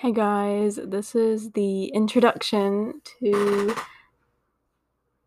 [0.00, 3.74] Hey guys, this is the introduction to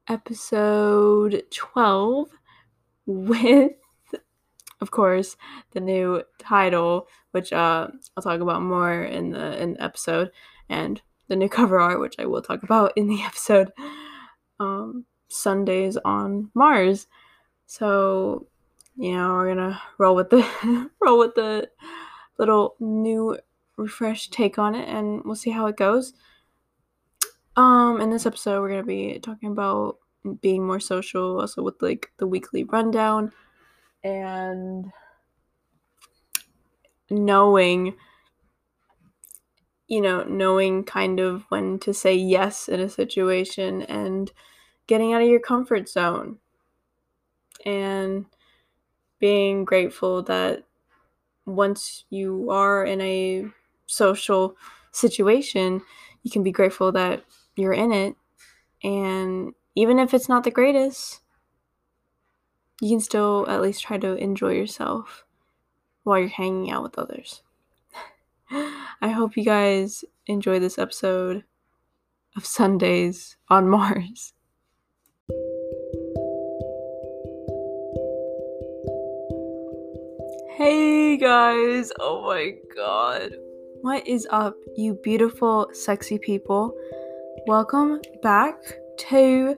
[0.09, 2.30] episode 12
[3.06, 3.74] with,
[4.82, 5.38] of course,
[5.74, 10.32] the new title, which uh, I'll talk about more in the in the episode,
[10.68, 13.71] and the new cover art, which I will talk about in the episode.
[14.60, 17.05] Um, Sundays on Mars.
[17.68, 18.48] So,
[18.96, 21.70] you know, we're gonna roll with the roll with the
[22.40, 23.38] little new
[23.78, 26.14] refresh take on it and we'll see how it goes.
[27.56, 29.97] Um in this episode we're to be talking about
[30.42, 33.31] being more social also with like the weekly rundown
[34.03, 34.91] and
[37.09, 37.95] knowing
[39.88, 44.31] you know, knowing kind of when to say yes in a situation and
[44.88, 46.38] getting out of your comfort zone
[47.66, 48.25] and
[49.19, 50.63] being grateful that
[51.45, 53.45] once you are in a
[53.85, 54.55] social
[54.91, 55.81] situation,
[56.23, 57.23] you can be grateful that
[57.55, 58.16] you're in it.
[58.83, 61.21] And even if it's not the greatest,
[62.81, 65.25] you can still at least try to enjoy yourself
[66.03, 67.41] while you're hanging out with others.
[68.52, 71.43] I hope you guys enjoy this episode
[72.36, 74.33] of Sundays on Mars.
[80.55, 83.33] Hey guys, oh my god.
[83.84, 86.73] What is up, you beautiful, sexy people?
[87.48, 88.56] Welcome back
[89.09, 89.58] to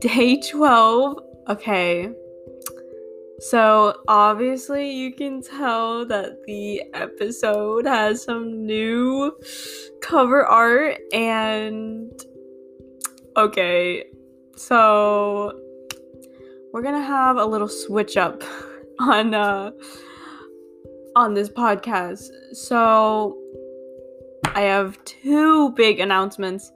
[0.00, 1.18] day 12.
[1.48, 2.10] Okay,
[3.38, 9.30] so obviously, you can tell that the episode has some new
[10.02, 12.10] cover art, and
[13.36, 14.06] okay,
[14.56, 15.52] so
[16.72, 18.42] we're gonna have a little switch up
[18.98, 19.70] on uh
[21.16, 22.30] on this podcast.
[22.52, 23.38] So
[24.54, 26.72] I have two big announcements.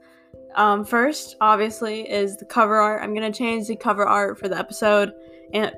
[0.55, 3.03] Um, first, obviously, is the cover art.
[3.03, 5.13] I'm gonna change the cover art for the episode,
[5.53, 5.71] and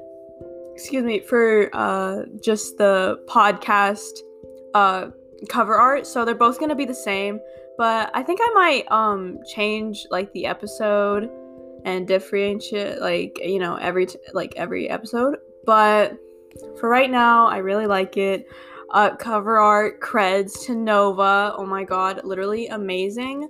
[0.74, 4.12] excuse me for uh, just the podcast
[4.74, 5.10] uh,
[5.50, 6.08] cover art.
[6.08, 7.40] So they're both gonna be the same,
[7.78, 11.30] but I think I might um change like the episode
[11.84, 16.18] and differentiate like you know every t- like every episode, but
[16.80, 18.48] for right now, I really like it.
[18.92, 21.54] Uh, cover art, creds to Nova.
[21.56, 23.50] Oh my god, literally amazing.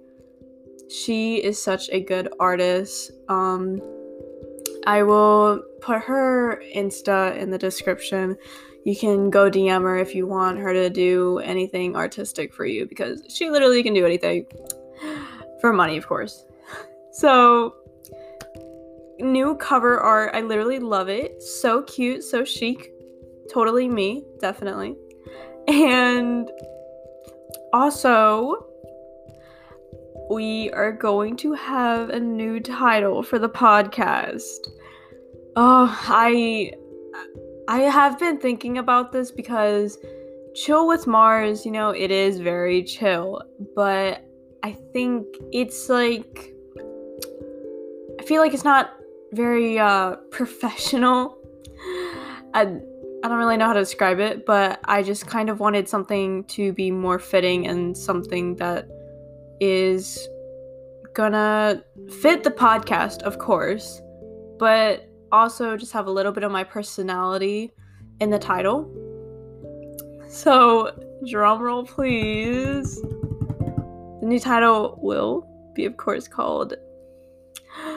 [0.89, 3.11] She is such a good artist.
[3.29, 3.81] Um,
[4.85, 8.35] I will put her Insta in the description.
[8.83, 12.87] You can go DM her if you want her to do anything artistic for you
[12.87, 14.45] because she literally can do anything
[15.59, 16.45] for money, of course.
[17.13, 17.75] So,
[19.19, 20.31] new cover art.
[20.33, 21.41] I literally love it.
[21.41, 22.90] So cute, so chic.
[23.51, 24.95] Totally me, definitely.
[25.67, 26.49] And
[27.73, 28.65] also,
[30.29, 34.69] we are going to have a new title for the podcast.
[35.57, 36.71] Oh, I
[37.67, 39.97] I have been thinking about this because
[40.55, 43.41] chill with Mars, you know, it is very chill,
[43.75, 44.23] but
[44.63, 46.53] I think it's like
[48.17, 48.91] I feel like it's not
[49.33, 51.37] very uh, professional.
[52.53, 52.79] I,
[53.23, 56.43] I don't really know how to describe it, but I just kind of wanted something
[56.45, 58.87] to be more fitting and something that
[59.59, 60.27] is
[61.13, 61.83] gonna
[62.21, 64.01] fit the podcast, of course,
[64.57, 67.71] but also just have a little bit of my personality
[68.19, 68.89] in the title.
[70.27, 70.91] So,
[71.27, 72.99] drum roll, please.
[73.01, 76.73] The new title will be, of course, called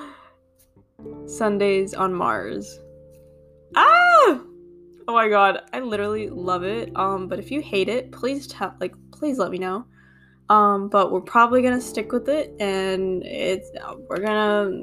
[1.26, 2.78] Sundays on Mars.
[5.06, 6.90] Oh my god, I literally love it.
[6.96, 9.84] Um, but if you hate it, please tell like please let me know.
[10.48, 13.70] Um, but we're probably gonna stick with it, and it's
[14.08, 14.82] we're gonna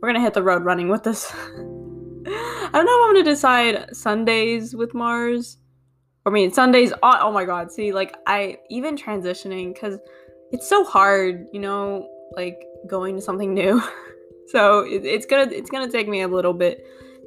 [0.00, 1.32] we're gonna hit the road running with this.
[1.34, 5.58] I don't know if I'm gonna decide Sundays with Mars.
[6.24, 6.92] I mean Sundays.
[7.02, 10.00] On, oh my god, see, like I even transitioning because
[10.50, 13.80] it's so hard, you know, like going to something new.
[14.48, 16.84] so it, it's gonna it's gonna take me a little bit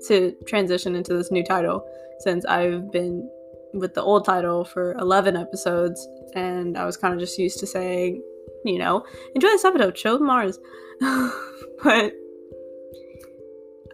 [0.07, 1.85] to transition into this new title
[2.19, 3.29] since I've been
[3.73, 7.67] with the old title for 11 episodes and I was kind of just used to
[7.67, 8.21] saying,
[8.65, 9.05] you know,
[9.35, 10.59] enjoy this episode, chill Mars.
[11.83, 12.13] but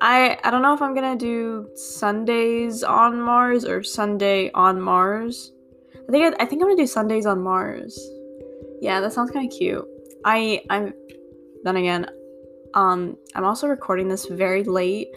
[0.01, 5.51] I I don't know if I'm gonna do Sundays on Mars or Sunday on Mars.
[6.07, 7.97] I think I, I think I'm gonna do Sundays on Mars.
[8.81, 9.85] Yeah, that sounds kind of cute.
[10.23, 10.93] I I'm
[11.63, 12.07] then again,
[12.73, 15.09] um, I'm also recording this very late.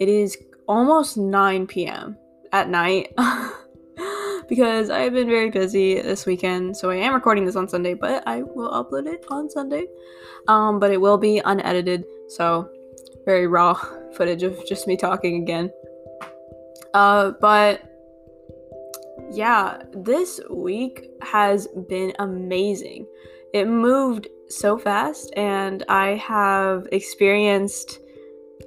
[0.00, 0.36] It is
[0.66, 2.16] almost 9 p.m.
[2.52, 3.14] at night
[4.48, 6.76] because I have been very busy this weekend.
[6.76, 9.86] So I am recording this on Sunday, but I will upload it on Sunday.
[10.48, 12.68] Um, but it will be unedited, so
[13.24, 13.74] very raw
[14.16, 15.70] footage of just me talking again.
[16.94, 17.82] Uh, but
[19.30, 23.06] yeah, this week has been amazing.
[23.54, 28.00] It moved so fast, and I have experienced.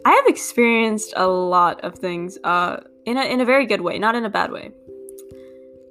[0.03, 3.99] I have experienced a lot of things uh, in a in a very good way,
[3.99, 4.71] not in a bad way.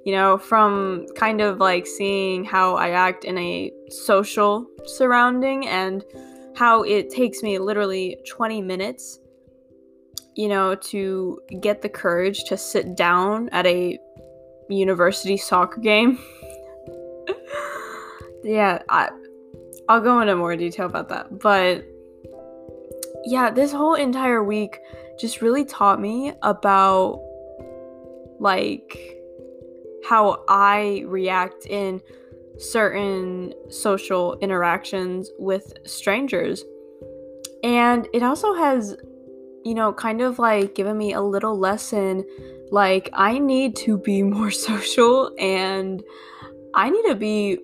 [0.05, 6.03] You know, from kind of like seeing how I act in a social surrounding and
[6.55, 9.19] how it takes me literally 20 minutes,
[10.35, 13.97] you know, to get the courage to sit down at a
[14.69, 16.19] university soccer game.
[18.43, 19.09] yeah, I
[19.89, 21.39] I'll go into more detail about that.
[21.39, 21.85] But
[23.25, 24.79] yeah, this whole entire week
[25.19, 27.21] just really taught me about
[28.39, 29.17] like
[30.07, 32.01] how I react in
[32.57, 36.63] certain social interactions with strangers.
[37.63, 38.95] And it also has,
[39.63, 42.23] you know, kind of like given me a little lesson
[42.71, 46.03] like, I need to be more social and
[46.73, 47.59] I need to be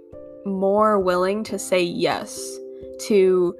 [0.45, 2.57] more willing to say yes
[3.07, 3.55] to,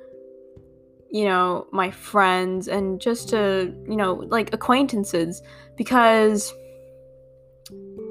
[1.11, 5.41] you know, my friends and just to, you know, like acquaintances
[5.75, 6.53] because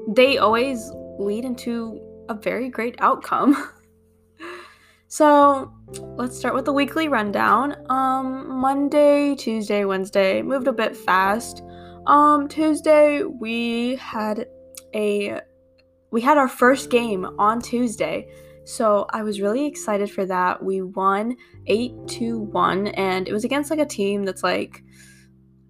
[0.07, 1.99] they always lead into
[2.29, 3.55] a very great outcome.
[5.07, 5.73] so,
[6.15, 7.75] let's start with the weekly rundown.
[7.89, 11.63] Um Monday, Tuesday, Wednesday moved a bit fast.
[12.05, 14.47] Um, Tuesday we had
[14.93, 15.41] a
[16.11, 18.27] we had our first game on Tuesday.
[18.65, 20.63] So I was really excited for that.
[20.63, 21.35] We won
[21.67, 24.83] 8 to 1 and it was against like a team that's like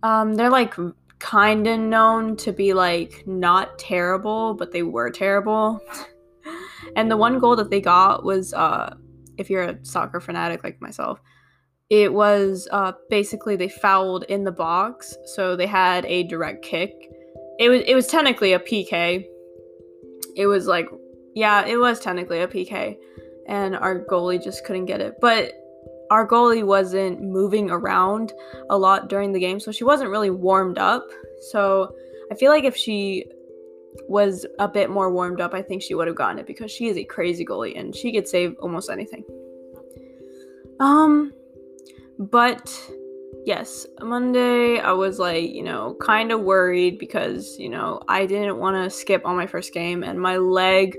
[0.03, 0.75] um they're like
[1.19, 5.79] kind of known to be like not terrible, but they were terrible.
[6.95, 8.95] and the one goal that they got was uh
[9.37, 11.19] if you're a soccer fanatic like myself,
[11.91, 16.93] it was uh, basically they fouled in the box, so they had a direct kick.
[17.59, 19.25] It was it was technically a PK.
[20.37, 20.87] It was like
[21.33, 22.97] yeah, it was technically a PK,
[23.47, 25.15] and our goalie just couldn't get it.
[25.21, 25.53] But
[26.09, 28.33] our goalie wasn't moving around
[28.69, 31.07] a lot during the game, so she wasn't really warmed up.
[31.51, 31.95] So
[32.31, 33.25] I feel like if she
[34.07, 36.87] was a bit more warmed up, I think she would have gotten it because she
[36.87, 39.23] is a crazy goalie and she could save almost anything.
[40.79, 41.33] Um,
[42.17, 42.73] but
[43.45, 48.57] yes, Monday I was like, you know, kind of worried because, you know, I didn't
[48.57, 50.97] want to skip on my first game and my leg,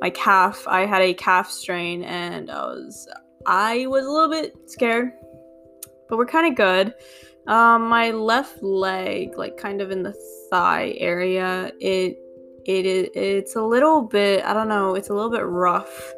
[0.00, 3.08] my calf, I had a calf strain and I was
[3.46, 5.12] I was a little bit scared.
[6.08, 6.94] But we're kind of good.
[7.46, 10.14] Um my left leg, like kind of in the
[10.50, 12.18] thigh area, it
[12.64, 16.12] it is it's a little bit, I don't know, it's a little bit rough.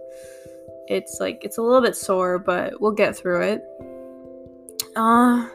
[0.88, 3.62] It's like it's a little bit sore, but we'll get through it.
[4.96, 5.48] Uh,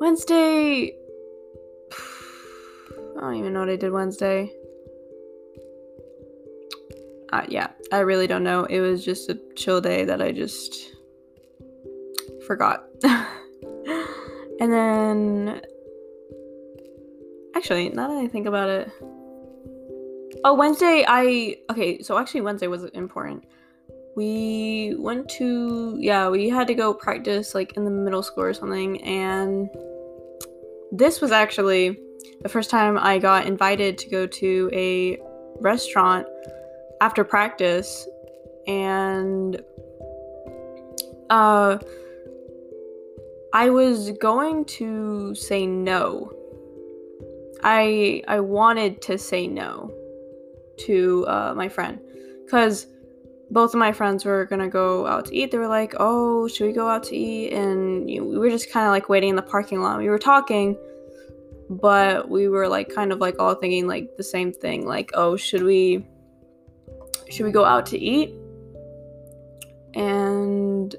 [0.00, 0.96] Wednesday.
[3.16, 4.52] I don't even know what I did Wednesday.
[7.32, 8.64] Uh, yeah, I really don't know.
[8.64, 10.74] It was just a chill day that I just
[12.46, 12.84] forgot.
[13.04, 15.60] and then.
[17.54, 18.90] Actually, now that I think about it.
[20.44, 21.56] Oh, Wednesday, I.
[21.70, 23.44] Okay, so actually, Wednesday was important
[24.18, 28.52] we went to yeah we had to go practice like in the middle school or
[28.52, 29.70] something and
[30.90, 31.96] this was actually
[32.40, 35.16] the first time i got invited to go to a
[35.60, 36.26] restaurant
[37.00, 38.06] after practice
[38.66, 39.62] and
[41.30, 41.78] uh
[43.52, 46.32] i was going to say no
[47.62, 49.92] i i wanted to say no
[50.76, 52.00] to uh, my friend
[52.44, 52.86] because
[53.50, 55.50] both of my friends were gonna go out to eat.
[55.50, 58.50] They were like, "Oh, should we go out to eat?" And you know, we were
[58.50, 59.98] just kind of like waiting in the parking lot.
[59.98, 60.76] We were talking,
[61.70, 64.86] but we were like kind of like all thinking like the same thing.
[64.86, 66.04] Like, "Oh, should we
[67.30, 68.34] should we go out to eat?"
[69.94, 70.94] And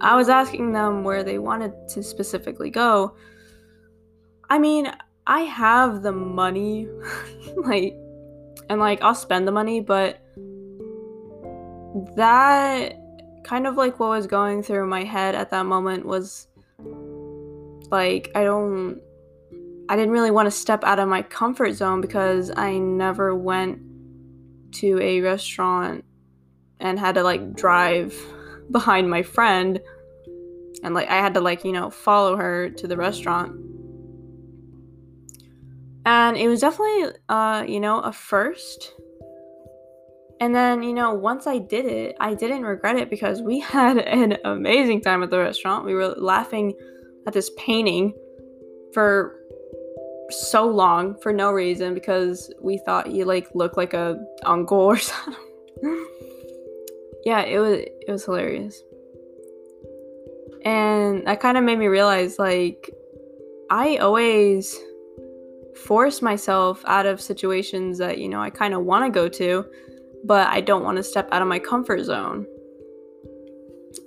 [0.00, 3.14] I was asking them where they wanted to specifically go.
[4.48, 4.92] I mean,
[5.26, 6.88] I have the money,
[7.56, 7.94] like,
[8.68, 10.18] and like I'll spend the money, but
[12.16, 12.96] that
[13.44, 16.48] kind of like what was going through my head at that moment was
[17.90, 19.00] like I don't
[19.88, 23.80] I didn't really want to step out of my comfort zone because I never went
[24.80, 26.04] to a restaurant
[26.80, 28.14] and had to like drive
[28.70, 29.80] behind my friend
[30.82, 33.56] and like I had to like, you know, follow her to the restaurant.
[36.04, 38.94] And it was definitely, uh, you know, a first.
[40.40, 43.98] And then, you know, once I did it, I didn't regret it because we had
[43.98, 45.84] an amazing time at the restaurant.
[45.84, 46.74] We were laughing
[47.26, 48.14] at this painting
[48.92, 49.40] for
[50.30, 54.96] so long for no reason because we thought he like looked like a uncle or
[54.98, 55.34] something.
[57.24, 58.82] yeah, it was it was hilarious.
[60.64, 62.90] And that kind of made me realize like
[63.70, 64.78] I always
[65.76, 69.64] force myself out of situations that, you know, I kind of want to go to,
[70.24, 72.46] but I don't want to step out of my comfort zone.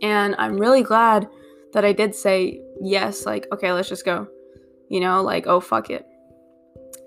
[0.02, 1.30] And I'm really glad
[1.74, 4.28] that I did say yes, like, okay, let's just go.
[4.90, 6.06] You know, like, oh, fuck it.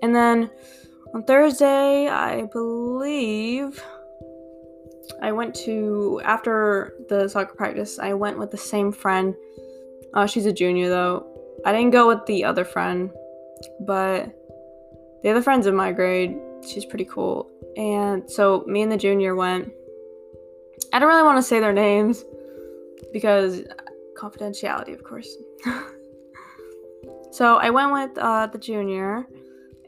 [0.03, 0.51] And then
[1.13, 3.81] on Thursday, I believe
[5.21, 9.33] I went to, after the soccer practice, I went with the same friend.
[10.13, 11.25] Uh, she's a junior though.
[11.65, 13.11] I didn't go with the other friend,
[13.79, 14.25] but
[15.23, 16.37] the other friend's in my grade.
[16.67, 17.49] She's pretty cool.
[17.77, 19.71] And so me and the junior went.
[20.91, 22.25] I don't really want to say their names
[23.13, 23.61] because
[24.17, 25.37] confidentiality, of course.
[27.31, 29.25] so I went with uh, the junior,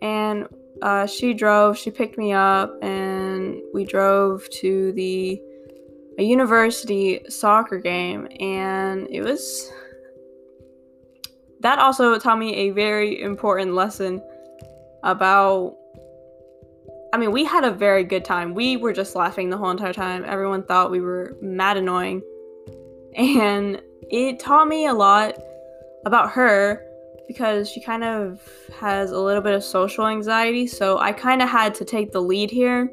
[0.05, 0.47] and
[0.83, 1.77] uh, she drove.
[1.77, 5.41] She picked me up, and we drove to the
[6.17, 9.71] a university soccer game, and it was
[11.62, 14.21] that also taught me a very important lesson
[15.03, 15.75] about
[17.12, 18.53] I mean, we had a very good time.
[18.53, 20.25] We were just laughing the whole entire time.
[20.25, 22.21] Everyone thought we were mad annoying.
[23.15, 25.38] And it taught me a lot
[26.05, 26.85] about her
[27.27, 28.41] because she kind of
[28.79, 30.67] has a little bit of social anxiety.
[30.67, 32.91] So I kind of had to take the lead here.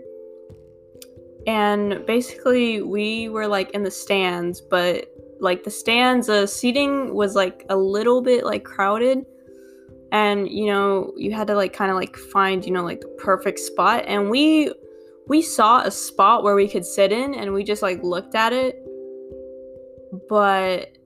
[1.46, 5.06] And basically, we were like in the stands, but
[5.40, 9.26] like the stands, the seating was like a little bit like crowded
[10.12, 13.08] and you know you had to like kind of like find you know like the
[13.18, 14.70] perfect spot and we
[15.26, 18.52] we saw a spot where we could sit in and we just like looked at
[18.52, 18.76] it
[20.28, 20.96] but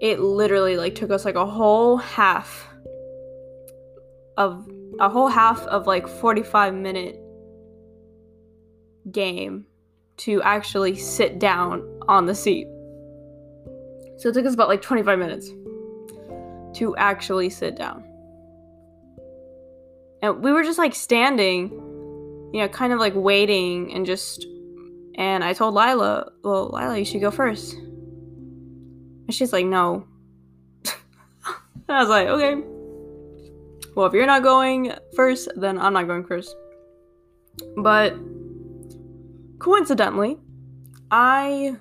[0.00, 2.68] it literally like took us like a whole half
[4.36, 4.68] of
[5.00, 7.20] a whole half of like 45 minute
[9.10, 9.66] game
[10.18, 12.66] to actually sit down on the seat
[14.18, 15.50] so it took us about like 25 minutes
[16.74, 18.04] to actually sit down.
[20.22, 21.70] And we were just like standing,
[22.52, 24.44] you know, kind of like waiting and just.
[25.14, 27.76] And I told Lila, well, Lila, you should go first.
[29.28, 30.06] And she's like, no.
[30.86, 30.94] and
[31.88, 32.62] I was like, okay.
[33.94, 36.56] Well, if you're not going first, then I'm not going first.
[37.76, 38.16] But
[39.58, 40.38] coincidentally,
[41.10, 41.76] I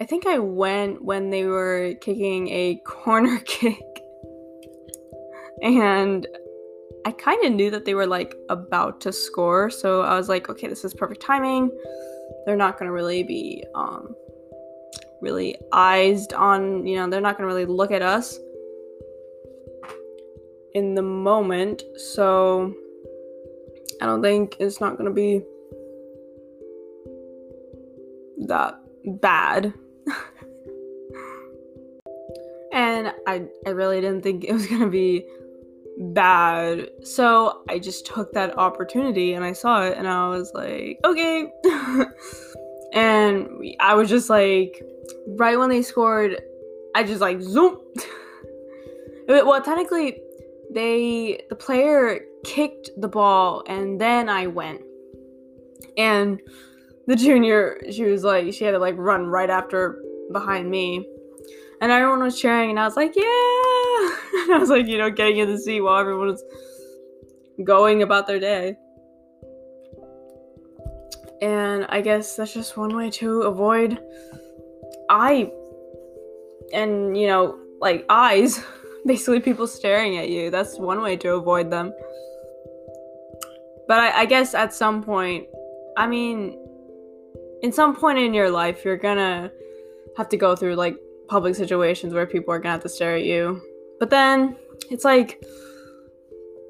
[0.00, 3.82] I think I went when they were kicking a corner kick.
[5.62, 6.26] And
[7.04, 10.48] I kind of knew that they were like about to score, so I was like,
[10.48, 11.70] okay, this is perfect timing.
[12.46, 14.14] They're not going to really be um
[15.20, 18.38] really eyes on, you know, they're not going to really look at us
[20.74, 21.82] in the moment.
[21.96, 22.74] So
[24.00, 25.42] I don't think it's not going to be
[28.46, 28.80] that
[29.20, 29.72] bad
[32.72, 35.26] and I, I really didn't think it was gonna be
[35.98, 36.88] bad.
[37.02, 41.52] So I just took that opportunity and I saw it and I was like, okay.
[42.92, 43.48] and
[43.80, 44.82] I was just like,
[45.28, 46.40] right when they scored,
[46.94, 47.78] I just like zoom.
[49.28, 50.20] well, technically,
[50.72, 54.82] they the player kicked the ball and then I went.
[55.96, 56.40] And
[57.06, 61.06] the junior, she was like, she had to like run right after behind me
[61.80, 63.22] and everyone was cheering, and I was like, yeah.
[63.24, 66.44] I was like, you know, getting in the seat while everyone was
[67.64, 68.76] going about their day.
[71.42, 73.98] And I guess that's just one way to avoid
[75.08, 75.50] eye
[76.72, 78.62] and you know, like eyes,
[79.06, 80.50] basically people staring at you.
[80.50, 81.92] That's one way to avoid them.
[83.88, 85.46] But I, I guess at some point,
[85.96, 86.56] I mean,
[87.62, 89.50] in some point in your life, you're gonna
[90.16, 90.96] have to go through like
[91.28, 93.60] public situations where people are gonna have to stare at you.
[93.98, 94.56] But then
[94.90, 95.42] it's like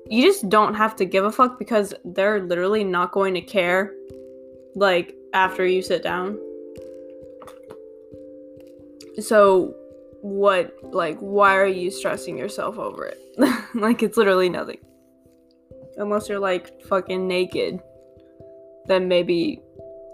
[0.08, 3.94] you just don't have to give a fuck because they're literally not going to care
[4.74, 6.38] like after you sit down.
[9.20, 9.74] So
[10.22, 13.18] what like why are you stressing yourself over it?
[13.74, 14.78] like it's literally nothing.
[15.96, 17.80] Unless you're like fucking naked.
[18.86, 19.60] Then maybe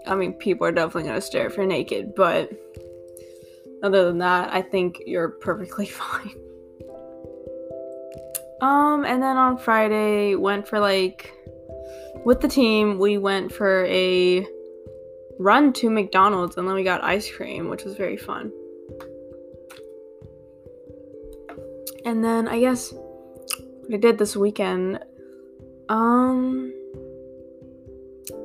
[0.05, 2.51] I mean people are definitely gonna stare if you're naked, but
[3.83, 6.35] other than that, I think you're perfectly fine.
[8.61, 11.31] Um, and then on Friday, went for like,
[12.27, 14.45] with the team, we went for a
[15.39, 18.51] run to McDonald's and then we got ice cream, which was very fun.
[22.03, 24.99] And then I guess what I did this weekend,
[25.87, 26.73] um,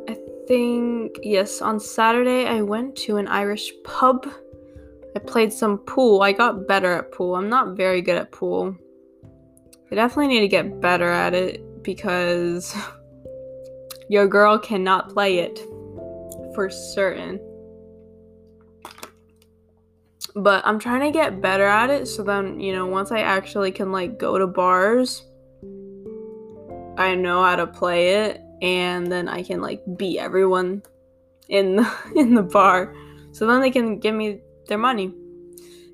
[0.09, 4.29] I think, yes, on Saturday I went to an Irish pub.
[5.17, 6.23] I played some pool.
[6.23, 7.35] I got better at pool.
[7.35, 8.77] I'm not very good at pool.
[9.91, 12.77] I definitely need to get better at it because
[14.13, 15.59] your girl cannot play it
[16.55, 17.41] for certain.
[20.37, 23.73] But I'm trying to get better at it so then, you know, once I actually
[23.73, 25.25] can like go to bars,
[26.99, 30.83] I know how to play it and then I can like beat everyone
[31.49, 32.95] in the, in the bar.
[33.33, 35.15] So then they can give me their money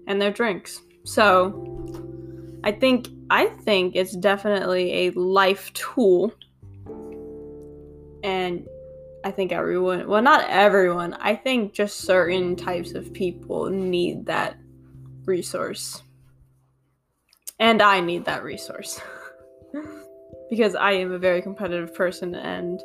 [0.08, 0.80] and their drinks.
[1.04, 6.32] So I think I think it's definitely a life tool.
[8.22, 8.66] And
[9.24, 14.56] I think everyone, well, not everyone, I think just certain types of people need that
[15.24, 16.02] resource.
[17.58, 19.00] And I need that resource.
[20.50, 22.34] because I am a very competitive person.
[22.34, 22.80] And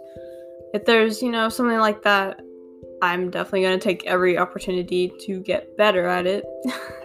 [0.74, 2.40] if there's, you know, something like that,
[3.02, 6.46] I'm definitely going to take every opportunity to get better at it.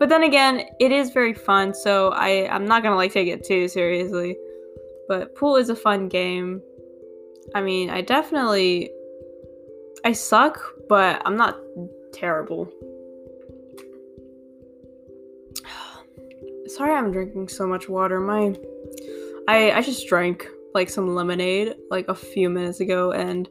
[0.00, 3.44] But then again, it is very fun, so I I'm not gonna like take it
[3.44, 4.34] too seriously.
[5.10, 6.62] But pool is a fun game.
[7.52, 8.92] I mean, I definitely
[10.04, 11.58] I suck, but I'm not
[12.12, 12.70] terrible.
[16.68, 18.20] Sorry I'm drinking so much water.
[18.20, 18.54] My
[19.48, 23.48] I I just drank like some lemonade like a few minutes ago and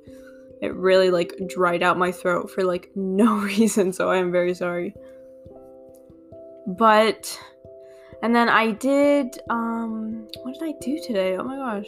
[0.61, 4.53] it really like dried out my throat for like no reason, so I am very
[4.53, 4.95] sorry
[6.77, 7.39] but
[8.21, 11.38] and then I did um what did I do today?
[11.38, 11.88] Oh my gosh.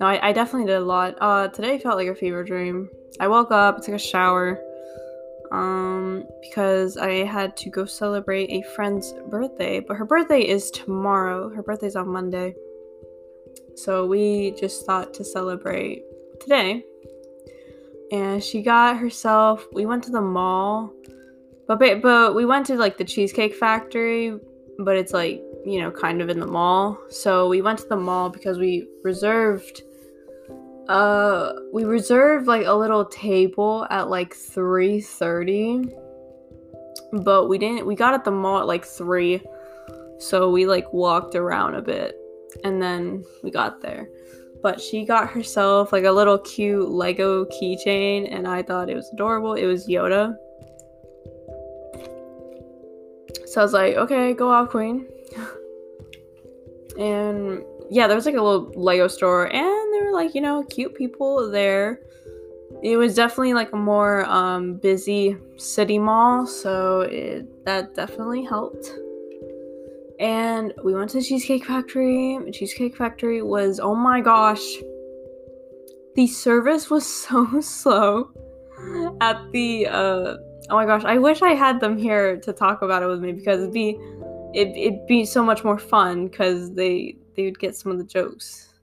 [0.00, 1.16] No, I, I definitely did a lot.
[1.20, 2.88] Uh today felt like a fever dream.
[3.20, 4.60] I woke up, took a shower,
[5.52, 11.50] um, because I had to go celebrate a friend's birthday, but her birthday is tomorrow.
[11.50, 12.54] Her birthday's on Monday.
[13.76, 16.04] So we just thought to celebrate
[16.40, 16.84] today.
[18.10, 20.92] And she got herself we went to the mall
[21.78, 24.38] but but we went to like the Cheesecake Factory,
[24.78, 26.98] but it's like, you know, kind of in the mall.
[27.08, 29.82] So we went to the mall because we reserved
[30.88, 35.92] uh we reserved like a little table at like 3:30.
[37.24, 39.40] But we didn't we got at the mall at like 3.
[40.18, 42.16] So we like walked around a bit
[42.64, 44.08] and then we got there.
[44.62, 49.10] But she got herself like a little cute Lego keychain and I thought it was
[49.12, 49.54] adorable.
[49.54, 50.36] It was Yoda
[53.52, 55.06] So I was like, okay, go off, queen.
[56.98, 60.62] And yeah, there was like a little Lego store, and there were like, you know,
[60.64, 62.00] cute people there.
[62.82, 68.90] It was definitely like a more um, busy city mall, so it, that definitely helped.
[70.18, 72.38] And we went to the Cheesecake Factory.
[72.52, 74.62] Cheesecake Factory was, oh my gosh,
[76.14, 78.30] the service was so slow
[79.20, 80.36] at the uh,
[80.70, 83.32] Oh my gosh, I wish I had them here to talk about it with me
[83.32, 83.98] because it'd be
[84.54, 88.04] it, it'd be so much more fun because they they would get some of the
[88.04, 88.74] jokes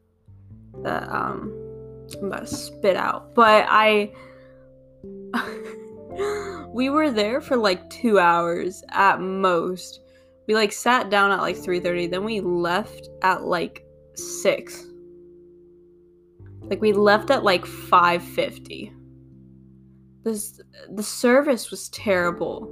[0.83, 1.53] that um
[2.17, 3.35] I'm about to spit out.
[3.35, 4.11] But I
[6.73, 10.01] we were there for like two hours at most.
[10.47, 14.85] We like sat down at like 3:30, then we left at like six.
[16.61, 18.93] Like we left at like 5:50
[20.23, 20.59] this
[20.91, 22.69] the service was terrible.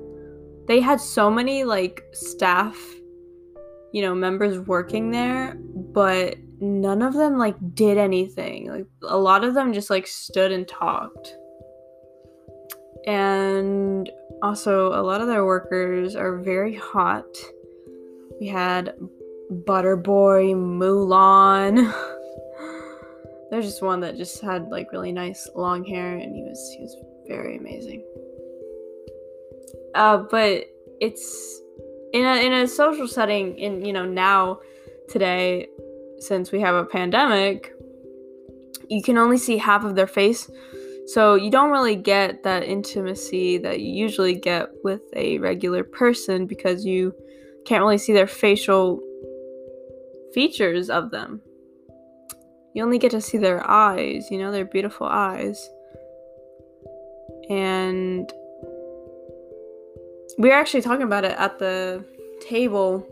[0.67, 2.77] They had so many like staff,
[3.93, 8.69] you know, members working there, but none of them like did anything.
[8.69, 11.35] Like a lot of them just like stood and talked.
[13.05, 14.11] And
[14.43, 17.25] also a lot of their workers are very hot.
[18.41, 18.93] We had
[19.51, 21.93] Butterboy, Mulan.
[23.49, 26.83] There's just one that just had like really nice long hair and he was he
[26.83, 26.95] was
[27.27, 28.03] very amazing.
[29.97, 30.65] Uh, but
[31.01, 31.61] it's
[32.13, 34.59] in a in a social setting in you know now
[35.09, 35.67] today
[36.19, 37.73] since we have a pandemic
[38.89, 40.49] you can only see half of their face.
[41.07, 46.45] So you don't really get that intimacy that you usually get with a regular person
[46.45, 47.13] because you
[47.65, 49.01] can't really see their facial
[50.33, 51.41] features of them.
[52.73, 55.69] You only get to see their eyes you know their beautiful eyes.
[57.49, 58.31] And
[60.37, 62.03] we were actually talking about it at the
[62.41, 63.07] table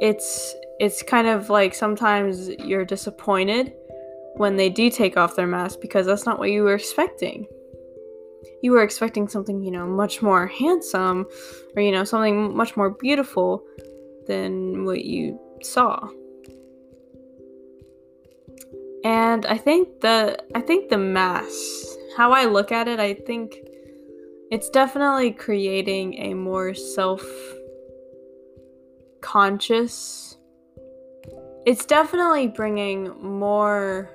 [0.00, 3.72] it's it's kind of like sometimes you're disappointed
[4.36, 7.46] when they do take off their mask because that's not what you were expecting.
[8.62, 11.26] You were expecting something, you know, much more handsome
[11.74, 13.64] or you know, something much more beautiful
[14.26, 16.08] than what you saw.
[19.04, 23.56] And I think the I think the mask, how I look at it, I think
[24.50, 27.22] it's definitely creating a more self
[29.20, 30.36] conscious.
[31.66, 34.10] It's definitely bringing more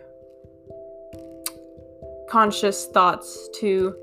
[2.29, 3.95] conscious thoughts to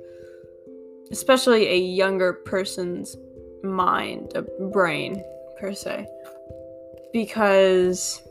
[1.11, 3.17] especially a younger person's
[3.63, 5.23] mind, a brain
[5.59, 6.07] per se.
[7.13, 8.23] Because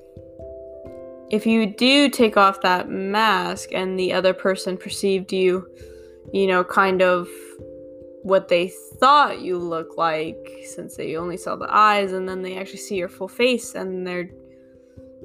[1.30, 5.68] if you do take off that mask and the other person perceived you,
[6.32, 7.28] you know, kind of
[8.30, 12.58] what they thought you look like since they only saw the eyes and then they
[12.58, 14.30] actually see your full face and they're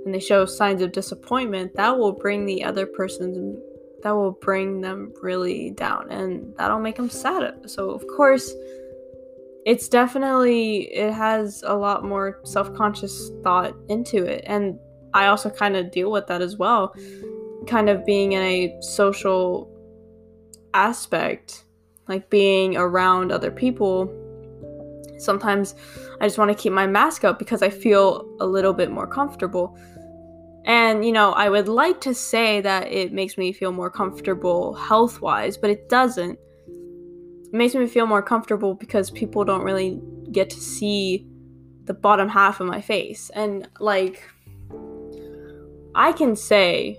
[0.05, 3.59] and they show signs of disappointment, that will bring the other person's
[4.03, 7.71] that will bring them really down and that'll make them sad.
[7.71, 8.53] So of course,
[9.64, 14.79] it's definitely it has a lot more self-conscious thought into it and
[15.14, 16.95] I also kind of deal with that as well.
[17.67, 19.71] Kind of being in a social
[20.75, 21.64] aspect,
[22.09, 24.12] like being around other people.
[25.19, 25.75] Sometimes
[26.21, 29.07] I just want to keep my mask up because I feel a little bit more
[29.07, 29.79] comfortable.
[30.67, 34.75] And, you know, I would like to say that it makes me feel more comfortable
[34.75, 36.38] health wise, but it doesn't.
[36.67, 40.01] It makes me feel more comfortable because people don't really
[40.33, 41.27] get to see
[41.85, 43.31] the bottom half of my face.
[43.35, 44.23] And, like,
[45.95, 46.99] I can say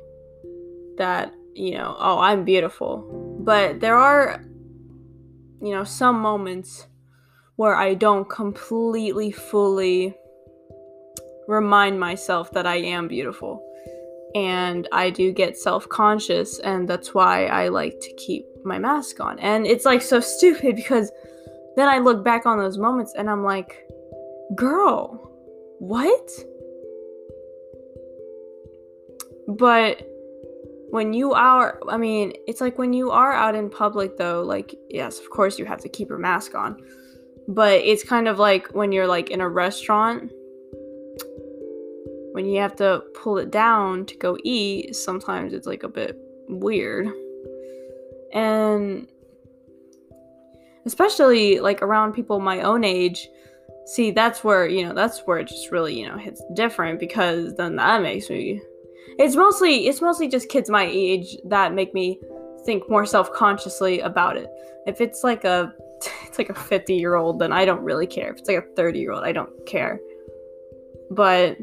[0.98, 3.40] that, you know, oh, I'm beautiful.
[3.40, 4.45] But there are,
[5.62, 6.88] you know, some moments
[7.56, 10.16] where I don't completely, fully
[11.48, 13.62] remind myself that I am beautiful.
[14.34, 19.22] And I do get self conscious, and that's why I like to keep my mask
[19.22, 19.40] on.
[19.40, 21.12] And it's like so stupid because
[21.76, 23.86] then I look back on those moments and I'm like,
[24.56, 25.32] girl,
[25.80, 26.30] what?
[29.48, 30.08] But
[30.90, 34.76] when you are, I mean, it's like when you are out in public, though, like,
[34.90, 36.82] yes, of course you have to keep your mask on.
[37.48, 40.32] But it's kind of like when you're like in a restaurant,
[42.32, 46.18] when you have to pull it down to go eat, sometimes it's like a bit
[46.50, 47.08] weird.
[48.34, 49.08] And
[50.86, 53.30] especially like around people my own age,
[53.86, 57.56] see, that's where, you know, that's where it just really, you know, hits different because
[57.56, 58.62] then that makes me
[59.18, 62.20] it's mostly it's mostly just kids my age that make me
[62.66, 64.48] think more self-consciously about it.
[64.88, 65.74] If it's like a
[66.26, 68.32] it's like a 50 year old, then I don't really care.
[68.32, 70.00] If it's like a 30 year old, I don't care.
[71.12, 71.58] But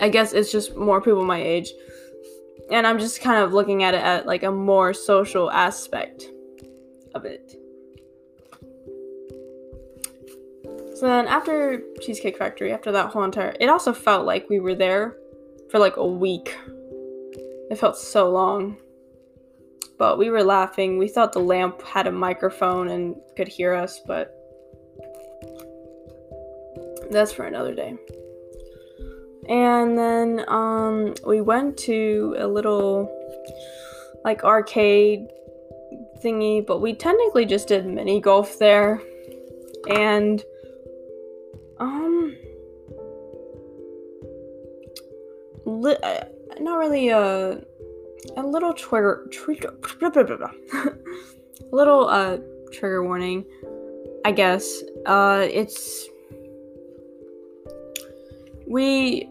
[0.00, 1.72] I guess it's just more people my age.
[2.70, 6.26] And I'm just kind of looking at it at like a more social aspect
[7.14, 7.54] of it.
[10.96, 14.74] So then after Cheesecake Factory, after that whole entire it also felt like we were
[14.74, 15.16] there
[15.70, 16.56] for like a week.
[17.70, 18.78] It felt so long.
[19.98, 20.96] But we were laughing.
[20.96, 24.34] We thought the lamp had a microphone and could hear us, but
[27.10, 27.96] that's for another day.
[29.48, 33.14] And then um, we went to a little
[34.24, 35.26] like arcade
[36.22, 39.00] thingy, but we technically just did mini golf there.
[39.88, 40.44] And
[45.68, 46.24] li- uh,
[46.60, 47.62] not really a
[48.36, 50.50] a little trigger trigger a
[51.72, 52.38] little uh
[52.72, 53.44] trigger warning
[54.24, 54.82] i guess.
[55.06, 56.08] Uh it's
[58.66, 59.28] we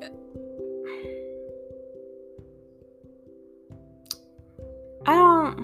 [5.06, 5.60] i don't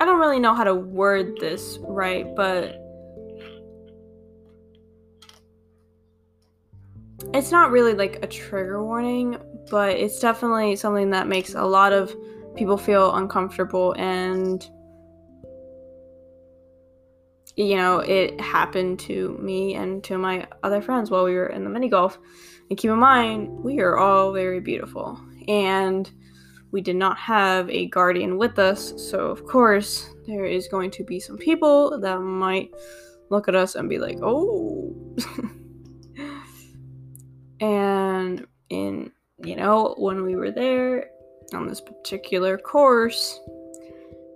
[0.00, 2.85] i don't really know how to word this right but
[7.34, 9.38] it's not really like a trigger warning,
[9.70, 12.14] but it's definitely something that makes a lot of
[12.56, 14.68] people feel uncomfortable and
[17.56, 21.64] you know, it happened to me and to my other friends while we were in
[21.64, 22.18] the mini golf.
[22.68, 25.18] And keep in mind, we are all very beautiful.
[25.48, 26.10] And
[26.70, 31.04] we did not have a guardian with us, so of course, there is going to
[31.04, 32.70] be some people that might
[33.30, 34.94] look at us and be like, oh.
[37.60, 39.12] And in,
[39.44, 41.10] you know, when we were there
[41.52, 43.38] on this particular course,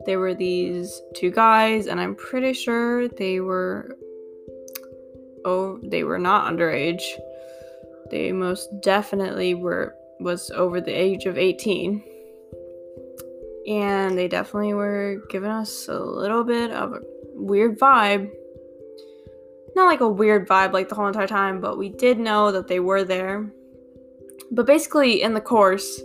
[0.07, 3.97] there were these two guys, and I'm pretty sure they were
[5.45, 7.03] oh they were not underage.
[8.11, 12.05] They most definitely were was over the age of 18.
[13.67, 17.01] And they definitely were giving us a little bit of a
[17.35, 18.31] weird vibe.
[19.77, 22.69] Not like a weird vibe like the whole entire time, but we did know that
[22.69, 23.51] they were there.
[24.51, 26.01] But basically in the course,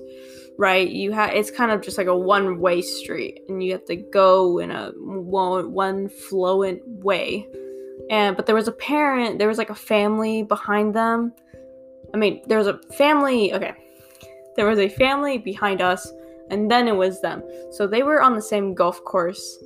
[0.57, 3.95] right, you have it's kind of just like a one-way street and you have to
[3.95, 7.47] go in a one, one fluent way.
[8.09, 11.33] And but there was a parent, there was like a family behind them.
[12.13, 13.73] I mean, there was a family, okay.
[14.55, 16.11] There was a family behind us
[16.49, 17.43] and then it was them.
[17.71, 19.57] So they were on the same golf course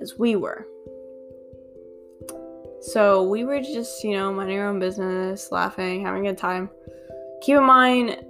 [0.00, 0.66] as we were.
[2.80, 6.70] So we were just, you know, minding our own business, laughing, having a good time.
[7.42, 8.24] Keep in mind,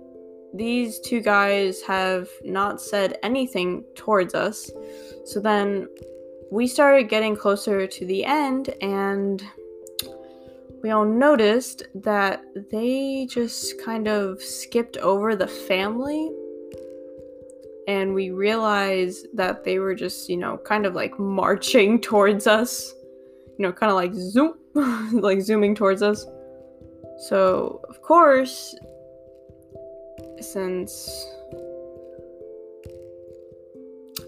[0.54, 4.70] these two guys have not said anything towards us.
[5.24, 5.88] So then
[6.50, 9.42] we started getting closer to the end, and
[10.82, 16.30] we all noticed that they just kind of skipped over the family
[17.90, 22.94] and we realized that they were just, you know, kind of like marching towards us.
[23.60, 24.54] You know, kind of like zoom,
[25.20, 26.24] like zooming towards us.
[27.28, 28.74] So, of course,
[30.40, 31.26] since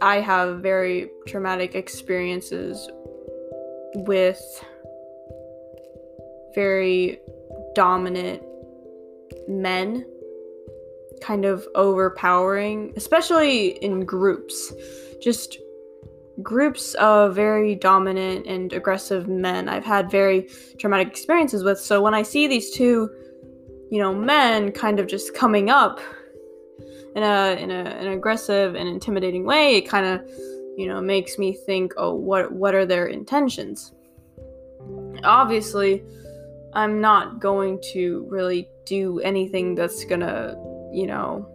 [0.02, 2.90] I have very traumatic experiences
[3.94, 4.38] with
[6.54, 7.18] very
[7.74, 8.42] dominant
[9.48, 10.04] men
[11.22, 14.74] kind of overpowering, especially in groups.
[15.22, 15.56] Just
[16.40, 21.78] groups of very dominant and aggressive men I've had very traumatic experiences with.
[21.78, 23.10] So when I see these two,
[23.90, 26.00] you know, men kind of just coming up
[27.14, 30.26] in a in a an aggressive and intimidating way, it kind of,
[30.76, 33.92] you know, makes me think, "Oh, what what are their intentions?"
[35.24, 36.02] Obviously,
[36.72, 40.56] I'm not going to really do anything that's going to
[40.92, 41.48] you know,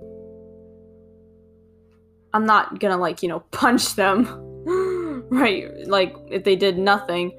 [2.33, 4.25] I'm not gonna like, you know, punch them,
[5.29, 5.87] right?
[5.87, 7.37] Like if they did nothing.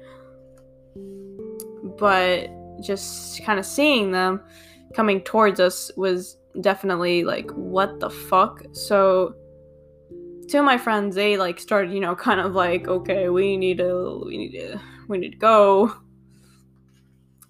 [1.97, 2.49] But
[2.81, 4.41] just kind of seeing them
[4.93, 8.63] coming towards us was definitely like, what the fuck?
[8.71, 9.35] So,
[10.47, 13.77] two of my friends, they like started, you know, kind of like, okay, we need
[13.77, 15.93] to, we need to, we need to go.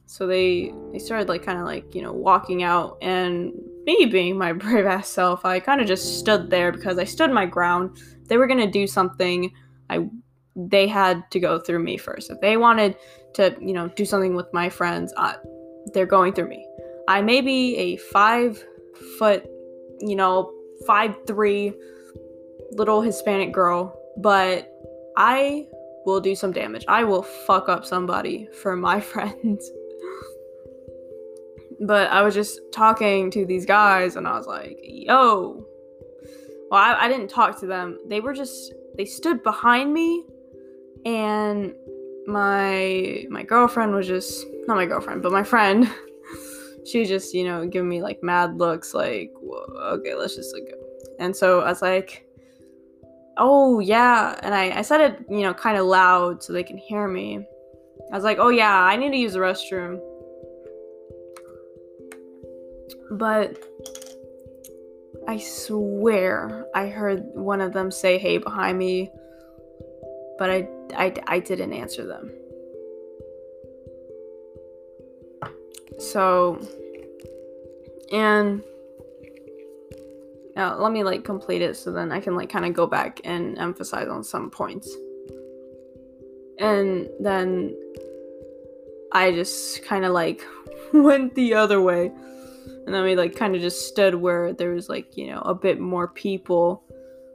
[0.05, 3.53] So they they started like kind of like you know walking out, and
[3.85, 7.31] me being my brave ass self, I kind of just stood there because I stood
[7.31, 7.99] my ground.
[8.21, 9.53] If they were gonna do something,
[9.89, 10.09] I
[10.55, 12.29] they had to go through me first.
[12.29, 12.97] If they wanted
[13.35, 15.33] to, you know, do something with my friends, uh,
[15.93, 16.65] they're going through me.
[17.07, 18.63] I may be a five
[19.17, 19.45] foot,
[19.99, 20.51] you know,
[20.85, 21.73] five three
[22.71, 24.71] little Hispanic girl, but
[25.17, 25.67] I
[26.05, 26.85] will do some damage.
[26.87, 29.69] I will fuck up somebody for my friends.
[31.81, 35.65] But I was just talking to these guys and I was like, yo.
[36.69, 37.97] Well, I, I didn't talk to them.
[38.07, 40.25] They were just, they stood behind me
[41.05, 41.73] and
[42.27, 45.89] my my girlfriend was just not my girlfriend but my friend
[46.85, 49.31] she just you know giving me like mad looks like
[49.93, 50.77] okay let's just like go.
[51.17, 52.27] And so i was like
[53.37, 54.37] oh yeah.
[54.43, 57.47] And i i said it you know kind of loud so they can hear me.
[58.11, 59.97] I was like oh yeah i need to use the restroom.
[63.11, 63.63] But
[65.29, 69.11] I swear I heard one of them say hey behind me,
[70.39, 72.31] but I, I, I didn't answer them.
[75.99, 76.59] So,
[78.11, 78.63] and
[80.57, 83.21] uh, let me like complete it so then I can like kind of go back
[83.23, 84.91] and emphasize on some points.
[86.57, 87.77] And then
[89.11, 90.43] I just kind of like
[90.91, 92.13] went the other way
[92.89, 95.53] and then we like kind of just stood where there was like you know a
[95.53, 96.81] bit more people.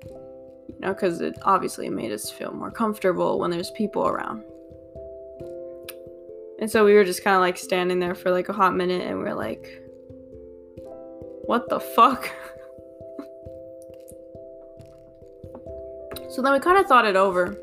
[0.02, 4.42] You know because it obviously made us feel more comfortable when there's people around.
[6.58, 9.02] And so we were just kind of like standing there for like a hot minute
[9.02, 9.80] and we are like
[11.44, 12.28] what the fuck?
[16.30, 17.56] So then we kind of thought it over.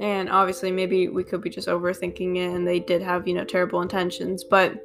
[0.00, 3.42] And obviously maybe we could be just overthinking it and they did have you know
[3.42, 4.80] terrible intentions but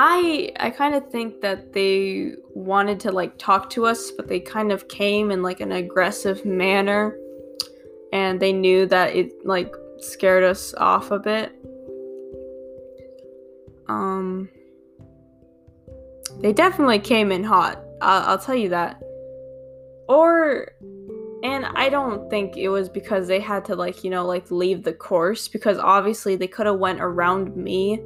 [0.00, 4.38] I I kind of think that they wanted to like talk to us, but they
[4.38, 7.18] kind of came in like an aggressive manner
[8.12, 11.52] and they knew that it like scared us off a bit.
[13.88, 14.48] Um
[16.42, 17.82] they definitely came in hot.
[18.00, 19.02] I'll, I'll tell you that.
[20.08, 20.68] Or
[21.42, 24.84] and I don't think it was because they had to like, you know, like leave
[24.84, 28.00] the course because obviously they could have went around me.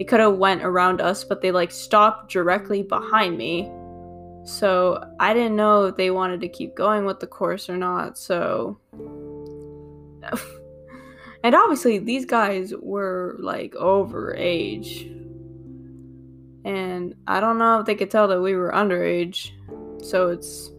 [0.00, 3.70] They could have went around us, but they like stopped directly behind me.
[4.44, 8.16] So, I didn't know if they wanted to keep going with the course or not.
[8.16, 8.78] So,
[11.44, 15.02] and obviously these guys were like over age.
[16.64, 19.50] And I don't know if they could tell that we were underage.
[20.02, 20.70] So, it's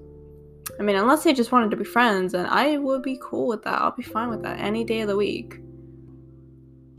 [0.80, 3.62] I mean, unless they just wanted to be friends, and I would be cool with
[3.66, 3.84] that.
[3.84, 5.60] I'll be fine with that any day of the week.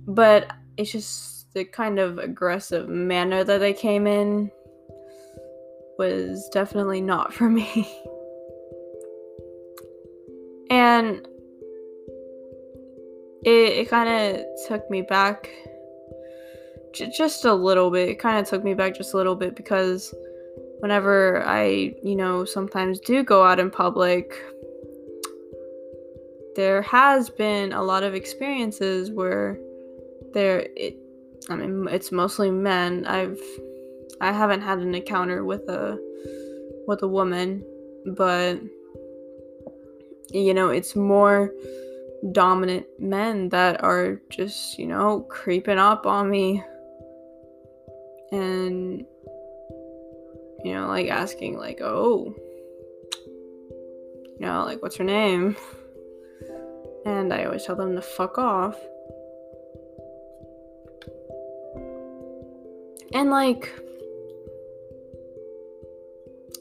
[0.06, 4.50] But it's just the kind of aggressive manner that they came in
[5.98, 7.70] was definitely not for me.
[10.70, 11.26] and
[13.44, 15.50] it, it kind of took me back
[16.92, 18.08] j- just a little bit.
[18.08, 20.14] It kind of took me back just a little bit because
[20.78, 24.34] whenever I, you know, sometimes do go out in public,
[26.56, 29.58] there has been a lot of experiences where
[30.32, 30.96] there it
[31.48, 33.06] I mean it's mostly men.
[33.06, 33.40] I've
[34.20, 35.98] I haven't had an encounter with a
[36.86, 37.64] with a woman,
[38.06, 38.60] but
[40.30, 41.52] you know, it's more
[42.30, 46.62] dominant men that are just, you know, creeping up on me
[48.30, 49.04] and
[50.64, 52.32] you know, like asking, like, oh,
[54.38, 55.56] you know, like, what's her name?
[57.04, 58.76] And I always tell them to fuck off.
[63.14, 63.72] And, like,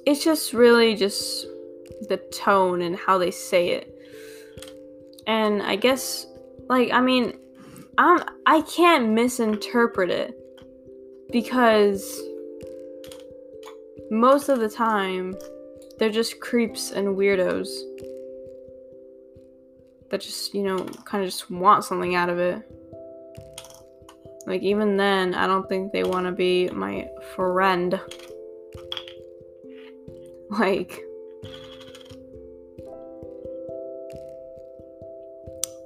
[0.05, 1.47] it's just really just
[2.09, 3.97] the tone and how they say it.
[5.27, 6.25] And I guess,
[6.67, 7.37] like, I mean,
[7.97, 10.37] I'm, I can't misinterpret it
[11.31, 12.19] because
[14.09, 15.35] most of the time,
[15.99, 17.67] they're just creeps and weirdos
[20.09, 22.61] that just, you know, kind of just want something out of it.
[24.45, 27.99] Like, even then, I don't think they want to be my friend.
[30.59, 31.05] Like,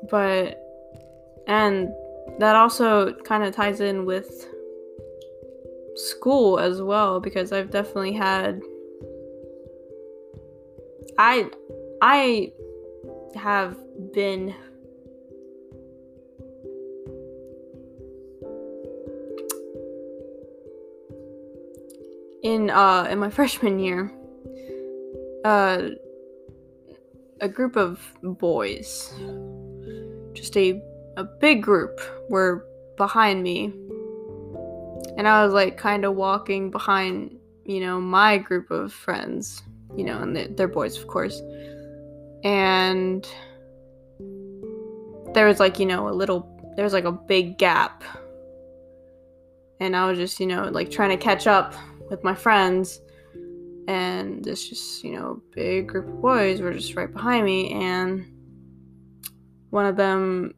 [0.09, 0.59] but,
[1.45, 1.93] and
[2.39, 4.47] that also kind of ties in with
[5.95, 8.61] school as well because I've definitely had
[11.17, 11.49] I
[12.01, 12.51] I
[13.35, 13.77] have
[14.13, 14.53] been
[22.45, 24.12] in uh in my freshman year
[25.43, 25.89] uh
[27.41, 29.13] a group of boys
[30.34, 30.81] just a
[31.17, 32.65] a big group were
[32.97, 33.73] behind me
[35.17, 39.63] and I was like kind of walking behind, you know, my group of friends,
[39.95, 41.41] you know, and they're, they're boys, of course.
[42.43, 43.25] And
[45.34, 48.03] there was like, you know, a little, there was like a big gap.
[49.79, 51.73] And I was just, you know, like trying to catch up
[52.09, 53.01] with my friends.
[53.87, 57.71] And this just, you know, big group of boys were just right behind me.
[57.71, 58.25] And
[59.69, 60.55] one of them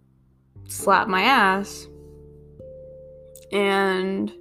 [0.67, 1.87] slapped my ass.
[3.51, 4.31] And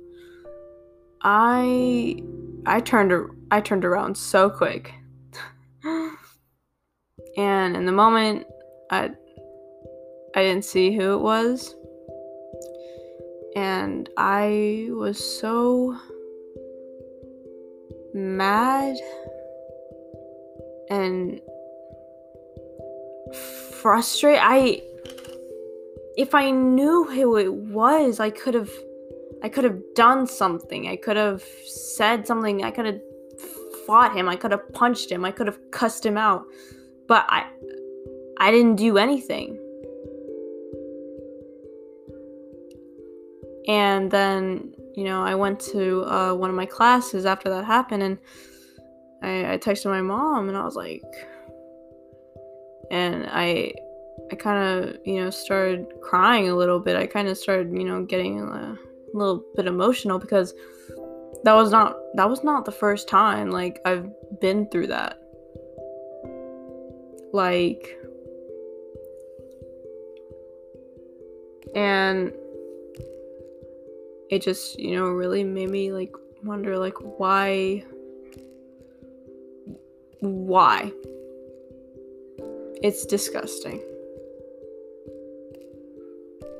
[1.22, 2.22] I
[2.66, 4.92] I turned I turned around so quick.
[7.36, 8.46] and in the moment
[8.90, 9.10] I
[10.34, 11.74] I didn't see who it was.
[13.56, 15.98] And I was so
[18.16, 18.96] mad
[20.90, 21.40] and
[23.80, 24.40] frustrated.
[24.42, 24.82] I
[26.16, 28.70] if I knew who it was, I could have
[29.42, 30.88] I could have done something.
[30.88, 32.64] I could have said something.
[32.64, 33.00] I could have
[33.86, 34.28] fought him.
[34.28, 35.24] I could have punched him.
[35.24, 36.46] I could have cussed him out.
[37.06, 37.46] But I
[38.38, 39.58] I didn't do anything.
[43.68, 48.02] And then, you know, I went to uh, one of my classes after that happened
[48.02, 48.18] and
[49.22, 51.02] I, I texted my mom and I was like
[52.90, 53.74] and I
[54.32, 56.96] I kind of, you know, started crying a little bit.
[56.96, 58.76] I kind of started, you know, getting a
[59.12, 60.54] little bit emotional because
[61.44, 64.08] that was not that was not the first time like I've
[64.40, 65.20] been through that.
[67.32, 67.98] Like
[71.74, 72.32] and
[74.30, 77.84] it just, you know, really made me like wonder like why
[80.20, 80.92] why?
[82.82, 83.82] It's disgusting.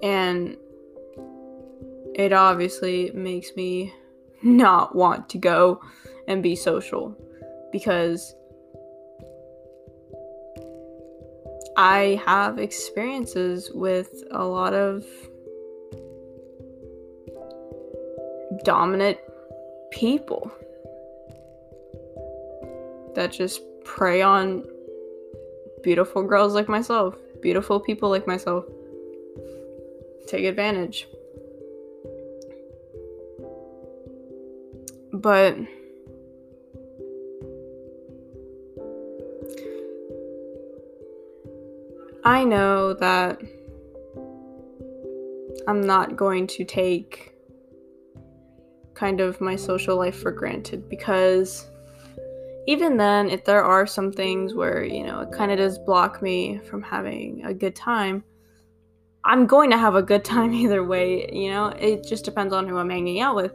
[0.03, 0.57] And
[2.15, 3.93] it obviously makes me
[4.43, 5.81] not want to go
[6.29, 7.17] and be social
[7.73, 8.35] because
[11.77, 15.05] I have experiences with a lot of
[18.65, 19.19] dominant
[19.91, 20.51] people
[23.15, 24.65] that just prey on
[25.83, 28.65] beautiful girls like myself, beautiful people like myself.
[30.27, 31.07] Take advantage.
[35.13, 35.57] But
[42.25, 43.41] I know that
[45.69, 47.36] I'm not going to take
[48.97, 51.69] kind of my social life for granted because
[52.67, 56.21] even then, if there are some things where, you know, it kind of does block
[56.21, 58.25] me from having a good time,
[59.25, 61.69] I'm going to have a good time either way, you know?
[61.69, 63.53] It just depends on who I'm hanging out with.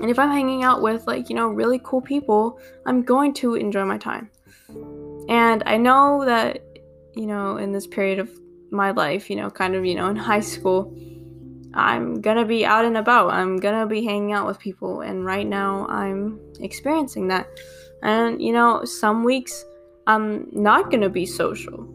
[0.00, 3.56] And if I'm hanging out with, like, you know, really cool people, I'm going to
[3.56, 4.30] enjoy my time.
[5.28, 6.62] And I know that,
[7.14, 8.30] you know, in this period of
[8.70, 10.94] my life, you know, kind of, you know, in high school,
[11.74, 13.30] I'm gonna be out and about.
[13.30, 15.02] I'm gonna be hanging out with people.
[15.02, 17.48] And right now, I'm experiencing that.
[18.02, 19.64] And, you know, some weeks
[20.06, 21.86] I'm not gonna be social.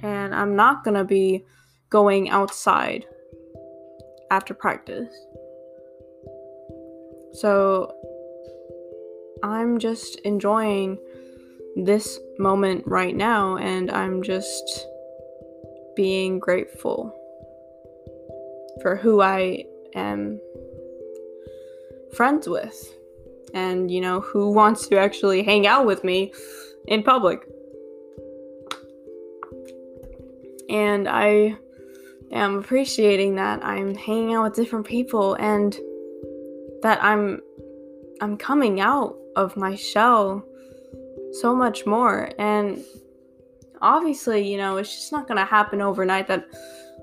[0.00, 1.44] And I'm not gonna be
[1.88, 3.06] going outside
[4.30, 5.14] after practice.
[7.32, 7.94] So
[9.42, 10.98] I'm just enjoying
[11.76, 14.86] this moment right now and I'm just
[15.96, 17.14] being grateful
[18.80, 19.64] for who I
[19.94, 20.40] am
[22.14, 22.94] friends with
[23.54, 26.32] and you know who wants to actually hang out with me
[26.86, 27.46] in public.
[30.68, 31.56] And I
[32.30, 35.78] am appreciating that I'm hanging out with different people and
[36.82, 37.40] that I'm
[38.20, 40.44] I'm coming out of my shell
[41.40, 42.84] so much more and
[43.82, 46.46] obviously, you know, it's just not going to happen overnight that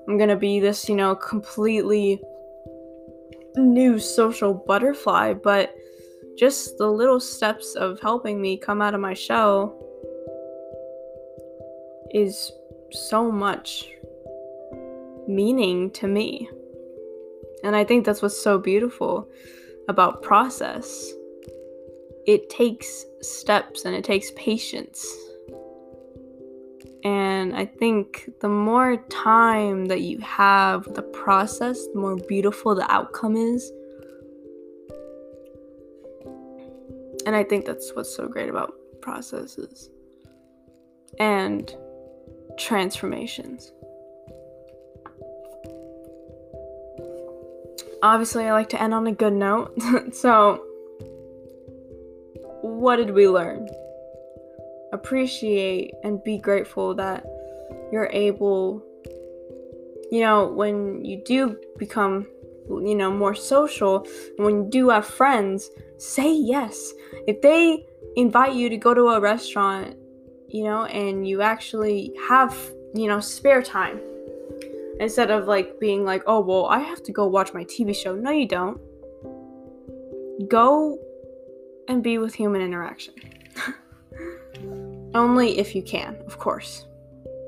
[0.08, 2.20] I'm gonna be this, you know, completely
[3.56, 5.74] new social butterfly, but
[6.36, 9.76] just the little steps of helping me come out of my shell
[12.12, 12.52] is
[12.90, 13.88] so much
[15.28, 16.48] meaning to me.
[17.62, 19.28] And I think that's what's so beautiful
[19.88, 21.12] about process.
[22.26, 25.16] It takes steps and it takes patience
[27.04, 32.90] and I think the more time that you have the process, the more beautiful the
[32.92, 33.72] outcome is.
[37.26, 39.88] And I think that's what's so great about processes
[41.18, 41.74] and
[42.58, 43.72] transformations.
[48.02, 49.74] Obviously, I like to end on a good note.
[50.14, 50.64] so,
[52.62, 53.68] what did we learn?
[54.92, 57.24] Appreciate and be grateful that
[57.92, 58.82] you're able
[60.10, 62.26] you know when you do become
[62.68, 65.70] you know more social when you do have friends
[66.00, 66.94] say yes.
[67.26, 67.84] If they
[68.16, 69.96] invite you to go to a restaurant
[70.48, 72.56] you know and you actually have
[72.94, 74.00] you know spare time
[74.98, 78.14] instead of like being like oh well i have to go watch my tv show.
[78.14, 78.80] No you don't.
[80.48, 80.98] Go
[81.86, 83.14] and be with human interaction
[85.14, 86.86] Only if you can, of course,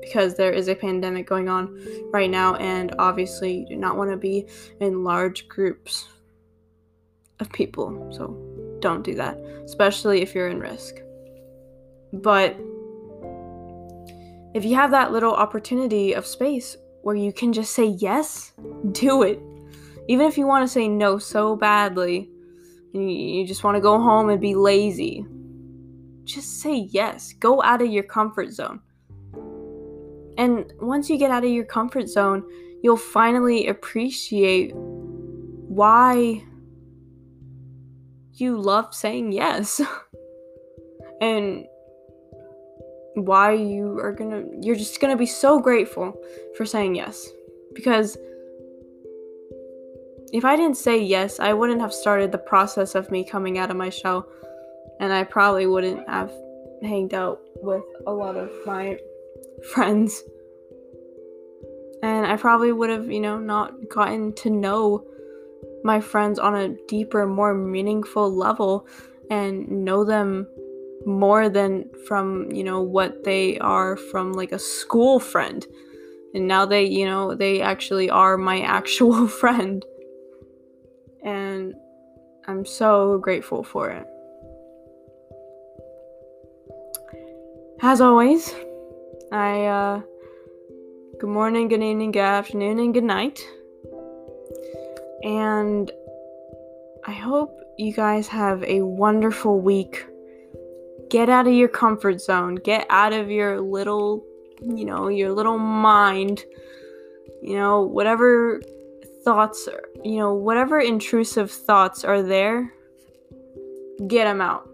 [0.01, 1.79] because there is a pandemic going on
[2.11, 4.47] right now, and obviously, you do not want to be
[4.81, 6.07] in large groups
[7.39, 8.11] of people.
[8.11, 8.37] So,
[8.81, 10.95] don't do that, especially if you're in risk.
[12.11, 12.57] But
[14.53, 18.51] if you have that little opportunity of space where you can just say yes,
[18.91, 19.41] do it.
[20.09, 22.29] Even if you want to say no so badly,
[22.93, 25.25] and you just want to go home and be lazy,
[26.23, 27.33] just say yes.
[27.33, 28.79] Go out of your comfort zone.
[30.37, 32.43] And once you get out of your comfort zone,
[32.81, 36.43] you'll finally appreciate why
[38.33, 39.81] you love saying yes.
[41.21, 41.65] and
[43.15, 46.19] why you are gonna, you're just gonna be so grateful
[46.57, 47.29] for saying yes.
[47.73, 48.17] Because
[50.31, 53.69] if I didn't say yes, I wouldn't have started the process of me coming out
[53.69, 54.27] of my shell
[54.99, 56.31] and I probably wouldn't have
[56.81, 58.97] hanged out with a lot of my
[59.73, 60.23] friends.
[62.01, 65.05] And I probably would have, you know, not gotten to know
[65.83, 68.87] my friends on a deeper, more meaningful level
[69.29, 70.47] and know them
[71.05, 75.65] more than from, you know, what they are from like a school friend.
[76.33, 79.85] And now they, you know, they actually are my actual friend.
[81.23, 81.73] And
[82.47, 84.05] I'm so grateful for it.
[87.85, 88.55] As always,
[89.33, 90.01] I, uh,
[91.19, 93.45] good morning, good evening, good afternoon, and good night.
[95.21, 95.91] And
[97.05, 100.05] I hope you guys have a wonderful week.
[101.09, 104.25] Get out of your comfort zone, get out of your little,
[104.61, 106.45] you know, your little mind.
[107.41, 108.61] You know, whatever
[109.25, 109.67] thoughts,
[110.05, 112.73] you know, whatever intrusive thoughts are there,
[114.07, 114.72] get them out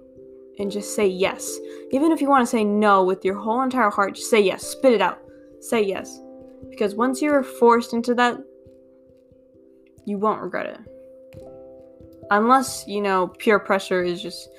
[0.59, 1.57] and just say yes.
[1.91, 4.63] Even if you want to say no with your whole entire heart, just say yes.
[4.67, 5.19] Spit it out.
[5.61, 6.19] Say yes.
[6.69, 8.37] Because once you're forced into that,
[10.05, 10.79] you won't regret it.
[12.31, 14.49] Unless, you know, peer pressure is just,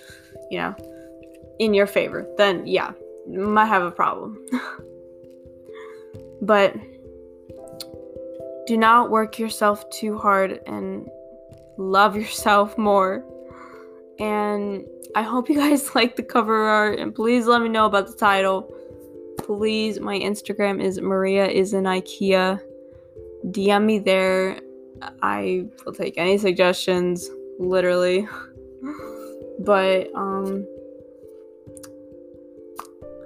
[0.50, 0.74] you know,
[1.58, 2.26] in your favor.
[2.36, 2.92] Then, yeah,
[3.28, 4.38] might have a problem.
[6.42, 6.74] but
[8.66, 11.08] do not work yourself too hard and
[11.76, 13.24] love yourself more.
[14.20, 18.06] And I hope you guys like the cover art and please let me know about
[18.06, 18.72] the title.
[19.38, 22.60] Please, my Instagram is Maria is in IKEA.
[23.46, 24.60] DM me there.
[25.22, 28.28] I will take any suggestions, literally.
[29.60, 30.66] but um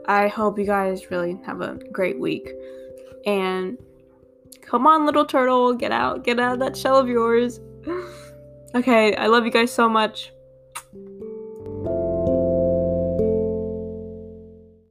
[0.06, 2.50] I hope you guys really have a great week.
[3.26, 3.78] And
[4.60, 7.60] come on, little turtle, get out, get out of that shell of yours.
[8.74, 10.33] okay, I love you guys so much.